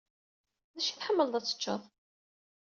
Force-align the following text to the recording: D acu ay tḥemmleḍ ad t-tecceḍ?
D 0.73 0.75
acu 0.77 0.85
ay 0.91 0.95
tḥemmleḍ 0.97 1.33
ad 1.35 1.43
t-tecceḍ? 1.43 1.81